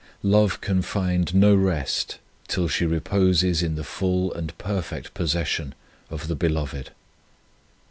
[0.23, 2.17] Love can find no rest
[2.47, 5.75] till she reposes in the full and perfect possession
[6.09, 6.89] of the Beloved.